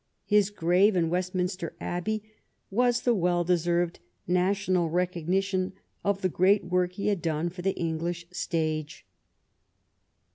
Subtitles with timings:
[0.25, 2.23] His grave, in Westminster Abbey,
[2.71, 7.77] was the well deserved national recognition of the great work he had done for the
[7.79, 9.05] English stage.